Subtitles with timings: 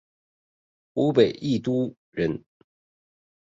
[0.95, 2.43] 湖北宜都人。